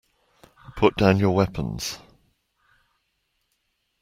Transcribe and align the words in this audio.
Put 0.77 0.95
down 0.97 1.19
your 1.19 1.35
weapons. 1.35 1.99